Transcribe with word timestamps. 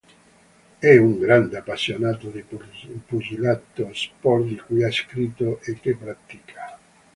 È 0.79 0.97
un 0.97 1.19
grande 1.19 1.59
appassionato 1.59 2.29
di 2.29 2.43
pugilato, 3.05 3.93
sport 3.93 4.45
di 4.47 4.57
cui 4.57 4.83
ha 4.83 4.91
scritto 4.91 5.61
e 5.61 5.79
che 5.79 5.95
pratica. 5.95 6.79